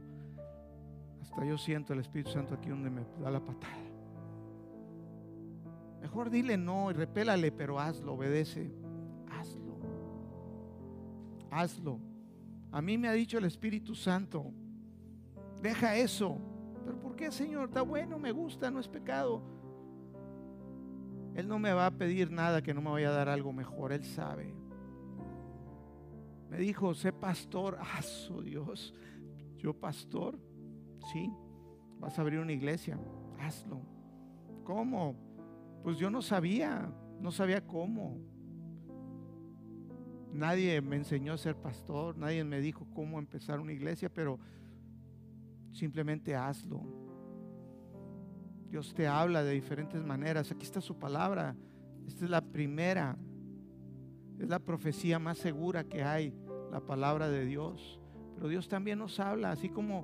[1.45, 3.86] yo siento el Espíritu Santo aquí donde me da la patada.
[6.07, 8.73] Mejor dile no y repélale, pero hazlo, obedece.
[9.29, 9.77] Hazlo.
[11.51, 11.99] Hazlo.
[12.71, 14.53] A mí me ha dicho el Espíritu Santo,
[15.61, 16.39] deja eso.
[16.85, 17.67] Pero ¿por qué, Señor?
[17.67, 19.43] Está bueno, me gusta, no es pecado.
[21.35, 23.93] Él no me va a pedir nada que no me vaya a dar algo mejor,
[23.93, 24.55] Él sabe.
[26.49, 28.95] Me dijo, sé pastor, aso Dios,
[29.57, 30.39] yo pastor.
[31.13, 31.33] Sí,
[31.99, 32.97] vas a abrir una iglesia,
[33.41, 33.81] hazlo.
[34.63, 35.26] ¿Cómo?
[35.87, 38.19] Pues yo no sabía, no sabía cómo.
[40.33, 44.41] Nadie me enseñó a ser pastor, nadie me dijo cómo empezar una iglesia, pero
[45.71, 46.83] simplemente hazlo.
[48.69, 50.51] Dios te habla de diferentes maneras.
[50.51, 51.55] Aquí está su palabra.
[52.05, 53.17] Esta es la primera.
[54.41, 56.35] Es la profecía más segura que hay,
[56.73, 58.01] la palabra de Dios.
[58.35, 60.03] Pero Dios también nos habla, así como,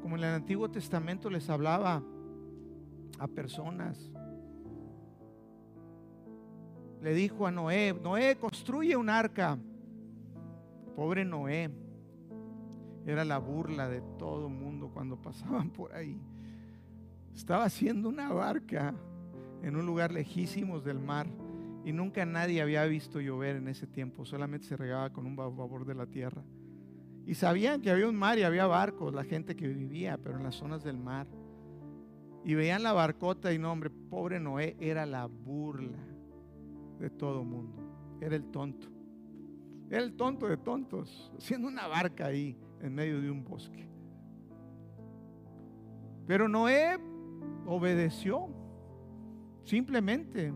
[0.00, 2.04] como en el Antiguo Testamento les hablaba
[3.18, 4.12] a personas.
[7.04, 9.58] Le dijo a Noé, Noé, construye un arca.
[10.96, 11.70] Pobre Noé.
[13.04, 16.18] Era la burla de todo el mundo cuando pasaban por ahí.
[17.34, 18.94] Estaba haciendo una barca
[19.62, 21.26] en un lugar lejísimos del mar
[21.84, 25.84] y nunca nadie había visto llover en ese tiempo, solamente se regaba con un babor
[25.84, 26.42] de la tierra.
[27.26, 30.42] Y sabían que había un mar y había barcos, la gente que vivía, pero en
[30.42, 31.26] las zonas del mar.
[32.46, 36.13] Y veían la barcota y no, hombre, pobre Noé era la burla
[37.04, 37.82] de todo mundo.
[38.20, 38.88] Era el tonto.
[39.90, 43.86] Era el tonto de tontos, haciendo una barca ahí en medio de un bosque.
[46.26, 46.98] Pero Noé
[47.66, 48.48] obedeció,
[49.64, 50.52] simplemente.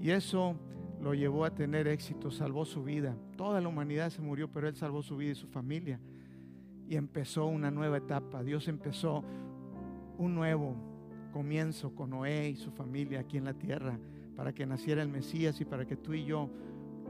[0.00, 0.56] Y eso
[1.00, 3.14] lo llevó a tener éxito, salvó su vida.
[3.36, 6.00] Toda la humanidad se murió, pero él salvó su vida y su familia.
[6.88, 8.42] Y empezó una nueva etapa.
[8.42, 9.22] Dios empezó
[10.16, 10.89] un nuevo
[11.30, 13.98] comienzo con Noé y su familia aquí en la tierra,
[14.36, 16.48] para que naciera el Mesías y para que tú y yo,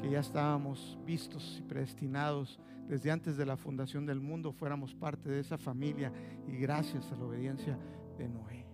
[0.01, 5.29] que ya estábamos vistos y predestinados desde antes de la fundación del mundo, fuéramos parte
[5.29, 6.13] de esa familia
[6.49, 7.79] y gracias a la obediencia
[8.19, 8.67] de Noé.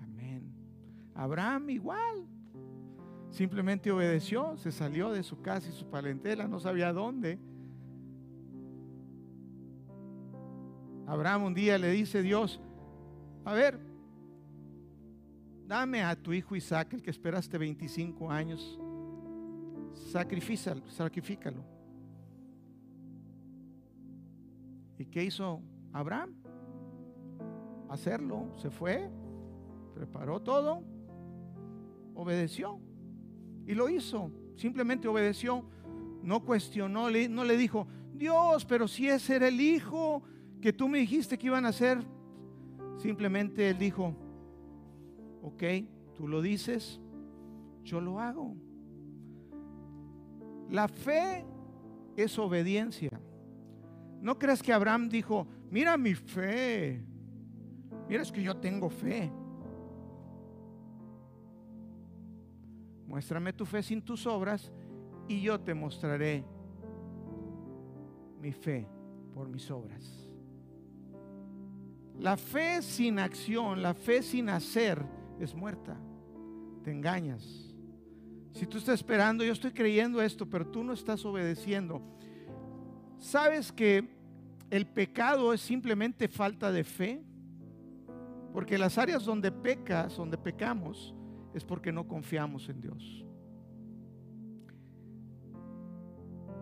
[0.00, 0.52] Amén.
[1.14, 2.26] Abraham igual.
[3.30, 7.38] Simplemente obedeció, se salió de su casa y su palentela, no sabía dónde.
[11.06, 12.60] Abraham un día le dice Dios,
[13.44, 13.91] a ver,
[15.66, 18.78] dame a tu hijo Isaac, el que esperaste 25 años,
[20.10, 21.64] sacrifícalo, sacrifícalo.
[24.98, 25.60] ¿Y qué hizo
[25.92, 26.34] Abraham?
[27.88, 29.10] Hacerlo, se fue,
[29.94, 30.82] preparó todo,
[32.14, 32.78] obedeció.
[33.66, 35.64] Y lo hizo, simplemente obedeció,
[36.22, 40.22] no cuestionó, no le dijo, Dios, pero si ese era el hijo
[40.62, 41.98] que tú me dijiste que iban a hacer.
[42.96, 44.14] Simplemente él dijo,
[45.42, 45.62] ok,
[46.14, 47.00] tú lo dices,
[47.82, 48.56] yo lo hago.
[50.70, 51.44] La fe
[52.16, 53.10] es obediencia.
[54.20, 57.04] No creas que Abraham dijo, mira mi fe,
[58.08, 59.30] mira es que yo tengo fe.
[63.06, 64.72] Muéstrame tu fe sin tus obras
[65.28, 66.44] y yo te mostraré
[68.40, 68.86] mi fe
[69.34, 70.30] por mis obras.
[72.18, 75.04] La fe sin acción, la fe sin hacer
[75.44, 75.96] es muerta.
[76.82, 77.74] Te engañas.
[78.52, 82.02] Si tú estás esperando, yo estoy creyendo esto, pero tú no estás obedeciendo.
[83.18, 84.08] ¿Sabes que
[84.70, 87.22] el pecado es simplemente falta de fe?
[88.52, 91.14] Porque las áreas donde pecas, donde pecamos,
[91.54, 93.24] es porque no confiamos en Dios.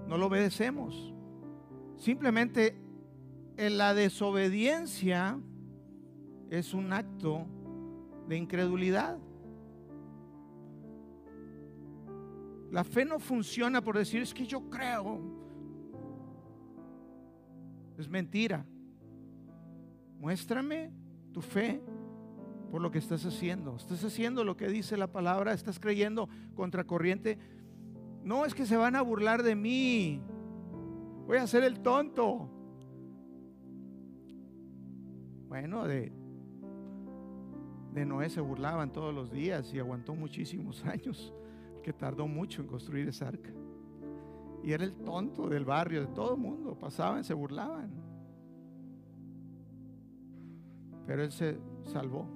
[0.06, 1.14] No lo obedecemos.
[1.96, 2.76] Simplemente
[3.56, 5.38] en la desobediencia
[6.50, 7.46] es un acto
[8.30, 9.18] de incredulidad.
[12.70, 15.20] La fe no funciona por decir es que yo creo.
[17.98, 18.64] Es mentira.
[20.20, 20.92] Muéstrame
[21.32, 21.82] tu fe
[22.70, 23.74] por lo que estás haciendo.
[23.74, 27.36] Estás haciendo lo que dice la palabra, estás creyendo contracorriente.
[28.22, 30.22] No es que se van a burlar de mí.
[31.26, 32.48] Voy a ser el tonto.
[35.48, 36.12] Bueno, de,
[37.92, 41.34] de Noé se burlaban todos los días y aguantó muchísimos años,
[41.82, 43.50] que tardó mucho en construir esa arca.
[44.62, 46.78] Y era el tonto del barrio, de todo el mundo.
[46.78, 47.90] Pasaban, se burlaban.
[51.06, 52.26] Pero él se salvó.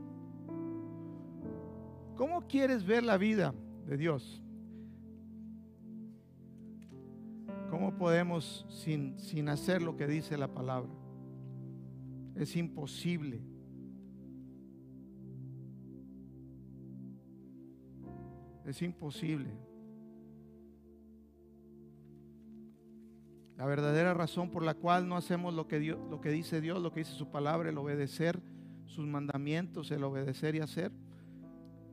[2.17, 3.55] ¿Cómo quieres ver la vida
[3.87, 4.43] de Dios?
[7.69, 10.91] ¿Cómo podemos sin, sin hacer lo que dice la palabra?
[12.37, 13.43] Es imposible.
[18.65, 19.51] Es imposible.
[23.57, 26.83] La verdadera razón por la cual no hacemos lo que, Dios, lo que dice Dios,
[26.83, 28.43] lo que dice su palabra, el obedecer
[28.87, 30.93] sus mandamientos, el obedecer y hacer,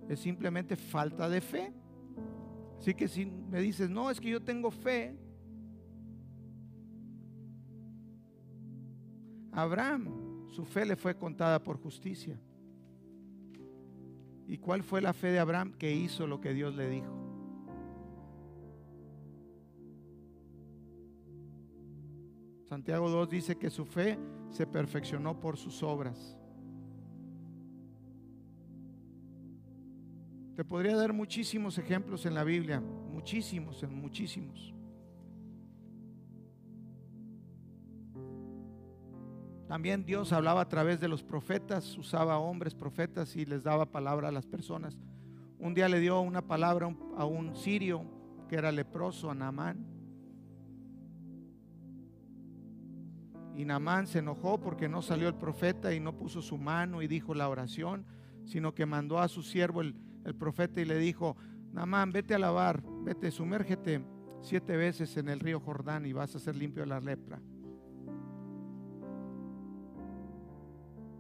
[0.10, 1.74] es simplemente falta de fe.
[2.80, 5.16] Así que si me dices, no, es que yo tengo fe.
[9.52, 12.40] Abraham, su fe le fue contada por justicia.
[14.52, 15.72] ¿Y cuál fue la fe de Abraham?
[15.72, 17.08] Que hizo lo que Dios le dijo.
[22.68, 26.38] Santiago 2 dice que su fe se perfeccionó por sus obras.
[30.58, 34.74] Te podría dar muchísimos ejemplos en la Biblia, muchísimos, en muchísimos.
[39.72, 44.28] También Dios hablaba a través de los profetas, usaba hombres profetas y les daba palabra
[44.28, 44.98] a las personas.
[45.60, 48.04] Un día le dio una palabra a un sirio
[48.50, 49.86] que era leproso, a Naamán.
[53.56, 57.08] Y Naamán se enojó porque no salió el profeta y no puso su mano y
[57.08, 58.06] dijo la oración,
[58.44, 59.96] sino que mandó a su siervo el,
[60.38, 61.38] profeta y le dijo,
[61.72, 64.04] Naamán, vete a lavar, vete, sumérgete
[64.42, 67.40] siete veces en el río Jordán y vas a ser limpio de la lepra.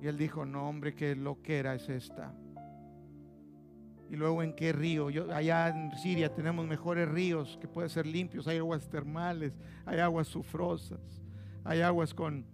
[0.02, 2.34] Y él dijo, no hombre, qué loquera es esta.
[4.10, 5.10] Y luego en qué río.
[5.12, 8.47] Yo, allá en Siria tenemos mejores ríos que pueden ser limpios.
[8.47, 9.54] Hay aguas termales,
[9.86, 10.99] hay aguas sufrosas,
[11.64, 12.45] hay aguas con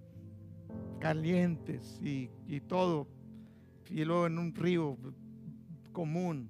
[0.99, 3.07] calientes y, y todo.
[3.89, 4.97] Y luego en un río
[5.93, 6.49] común.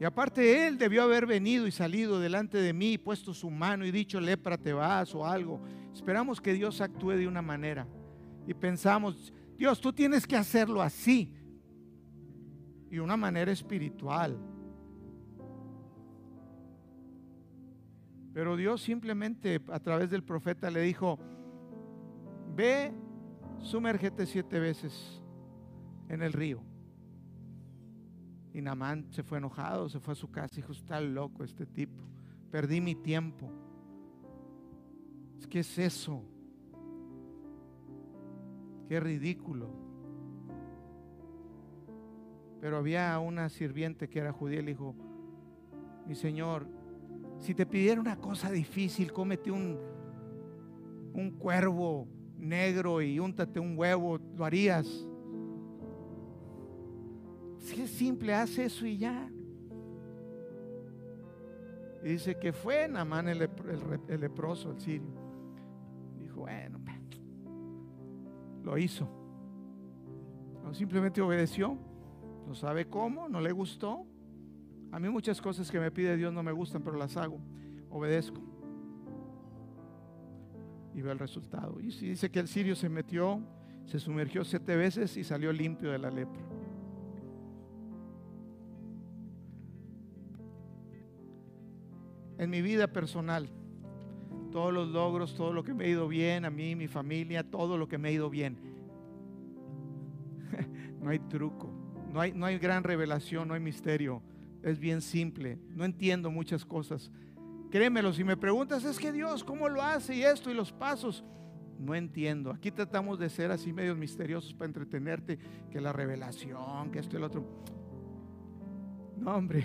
[0.00, 3.92] Y aparte él debió haber venido y salido delante de mí, puesto su mano y
[3.92, 5.60] dicho, lepra, te vas o algo.
[5.94, 7.86] Esperamos que Dios actúe de una manera.
[8.46, 11.32] Y pensamos, Dios, tú tienes que hacerlo así.
[12.90, 14.38] Y una manera espiritual.
[18.32, 21.18] Pero Dios simplemente a través del profeta le dijo,
[22.54, 22.92] ve,
[23.58, 25.22] sumérgete siete veces
[26.08, 26.62] en el río.
[28.54, 31.66] Y Namán se fue enojado, se fue a su casa y dijo, está loco este
[31.66, 32.02] tipo.
[32.50, 33.50] Perdí mi tiempo.
[35.48, 36.22] ¿Qué es eso?
[38.88, 39.70] Qué ridículo.
[42.60, 44.94] Pero había una sirviente que era judía y le dijo,
[46.06, 46.66] mi señor,
[47.38, 49.78] si te pidiera una cosa difícil, cómete un,
[51.12, 52.06] un cuervo
[52.38, 54.86] negro y úntate un huevo, ¿lo harías?
[57.58, 59.30] Si es simple, hace eso y ya.
[62.02, 63.48] Y dice que fue Namán el,
[64.08, 65.08] el, leproso, el sirio.
[66.18, 66.80] Dijo, bueno,
[68.62, 69.08] lo hizo.
[70.62, 71.76] No, simplemente obedeció.
[72.46, 74.04] No sabe cómo, no le gustó.
[74.90, 77.38] A mí muchas cosas que me pide Dios no me gustan, pero las hago.
[77.90, 78.40] Obedezco.
[80.94, 81.80] Y veo el resultado.
[81.80, 83.40] Y dice que el sirio se metió,
[83.86, 86.42] se sumergió siete veces y salió limpio de la lepra.
[92.42, 93.48] en mi vida personal.
[94.52, 97.78] Todos los logros, todo lo que me ha ido bien, a mí, mi familia, todo
[97.78, 98.58] lo que me ha ido bien.
[101.00, 101.72] no hay truco,
[102.12, 104.22] no hay, no hay gran revelación, no hay misterio.
[104.62, 107.10] Es bien simple, no entiendo muchas cosas.
[107.70, 110.16] Créemelo, si me preguntas, es que Dios, ¿cómo lo hace?
[110.16, 111.24] Y esto y los pasos.
[111.78, 112.50] No entiendo.
[112.50, 115.38] Aquí tratamos de ser así medios misteriosos para entretenerte,
[115.70, 117.44] que la revelación, que esto y el otro.
[119.16, 119.64] No, hombre,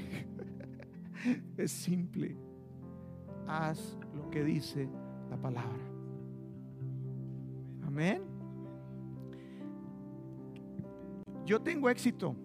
[1.58, 2.47] es simple
[3.48, 4.89] haz lo que dice
[5.30, 5.84] la palabra.
[7.86, 8.22] Amén.
[11.45, 12.36] Yo tengo éxito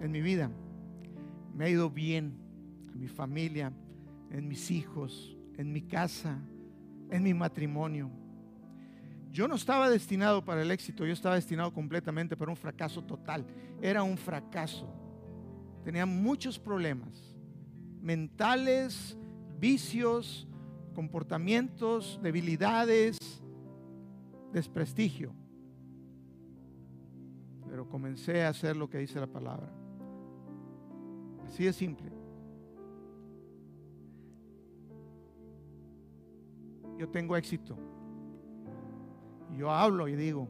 [0.00, 0.50] en mi vida.
[1.54, 2.34] Me ha ido bien
[2.92, 3.72] en mi familia,
[4.30, 6.38] en mis hijos, en mi casa,
[7.10, 8.10] en mi matrimonio.
[9.32, 13.46] Yo no estaba destinado para el éxito, yo estaba destinado completamente para un fracaso total.
[13.80, 14.92] Era un fracaso.
[15.84, 17.30] Tenía muchos problemas
[18.02, 19.16] mentales,
[19.58, 20.48] vicios,
[20.94, 23.18] comportamientos, debilidades,
[24.52, 25.32] desprestigio.
[27.68, 29.72] Pero comencé a hacer lo que dice la palabra.
[31.46, 32.10] Así de simple.
[36.98, 37.78] Yo tengo éxito.
[39.56, 40.48] Yo hablo y digo,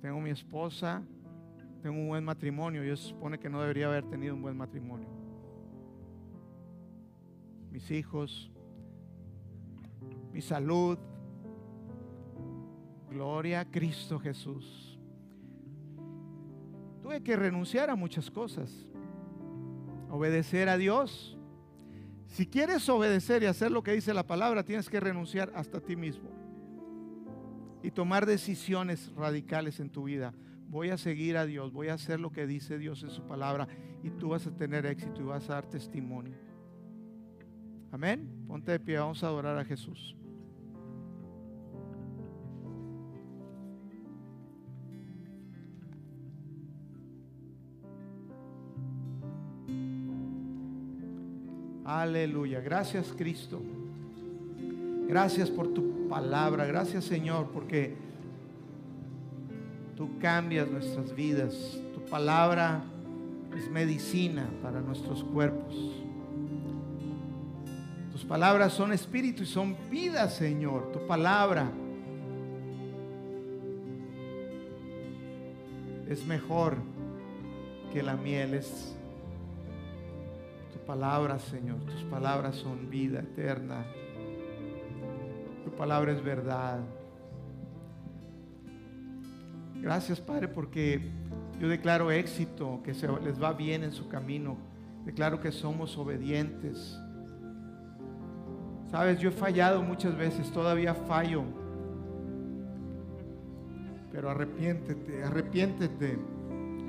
[0.00, 1.02] tengo mi esposa,
[1.82, 2.84] tengo un buen matrimonio.
[2.84, 5.08] Yo se supone que no debería haber tenido un buen matrimonio.
[7.70, 8.52] Mis hijos,
[10.36, 10.98] mi salud.
[13.08, 15.00] Gloria a Cristo Jesús.
[17.00, 18.70] Tuve que renunciar a muchas cosas.
[20.10, 21.38] Obedecer a Dios.
[22.26, 25.96] Si quieres obedecer y hacer lo que dice la palabra, tienes que renunciar hasta ti
[25.96, 26.28] mismo.
[27.82, 30.34] Y tomar decisiones radicales en tu vida.
[30.68, 33.68] Voy a seguir a Dios, voy a hacer lo que dice Dios en su palabra
[34.02, 36.36] y tú vas a tener éxito y vas a dar testimonio.
[37.90, 38.44] Amén.
[38.46, 40.14] Ponte de pie, vamos a adorar a Jesús.
[51.86, 52.60] Aleluya.
[52.60, 53.62] Gracias Cristo.
[55.06, 56.66] Gracias por tu palabra.
[56.66, 57.94] Gracias Señor porque
[59.96, 61.80] tú cambias nuestras vidas.
[61.94, 62.82] Tu palabra
[63.56, 65.76] es medicina para nuestros cuerpos.
[68.10, 70.90] Tus palabras son espíritu y son vida, Señor.
[70.90, 71.70] Tu palabra
[76.08, 76.78] es mejor
[77.92, 78.54] que la miel.
[78.54, 78.95] Es
[80.86, 81.80] tu palabra, Señor.
[81.80, 83.84] Tus palabras son vida eterna.
[85.64, 86.78] Tu palabra es verdad.
[89.74, 91.10] Gracias, Padre, porque
[91.60, 94.56] yo declaro éxito, que se les va bien en su camino.
[95.04, 96.96] Declaro que somos obedientes.
[98.88, 101.42] Sabes, yo he fallado muchas veces, todavía fallo.
[104.12, 106.16] Pero arrepiéntete, arrepiéntete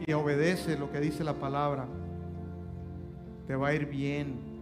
[0.05, 1.87] y obedece lo que dice la palabra.
[3.47, 4.57] Te va a ir bien.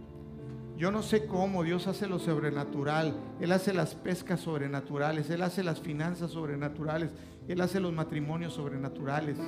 [0.76, 3.14] Yo no sé cómo Dios hace lo sobrenatural.
[3.40, 5.28] Él hace las pescas sobrenaturales.
[5.30, 7.10] Él hace las finanzas sobrenaturales.
[7.48, 9.38] Él hace los matrimonios sobrenaturales.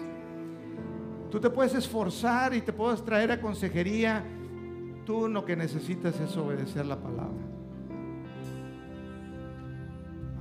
[1.30, 4.24] Tú te puedes esforzar y te puedes traer a consejería.
[5.04, 7.44] Tú lo que necesitas es obedecer la palabra.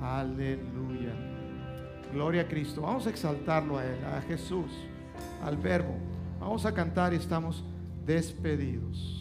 [0.00, 1.12] Aleluya.
[2.12, 2.82] Gloria a Cristo.
[2.82, 4.72] Vamos a exaltarlo a Él, a Jesús,
[5.44, 5.94] al Verbo.
[6.40, 7.64] Vamos a cantar y estamos
[8.08, 9.17] despedidos.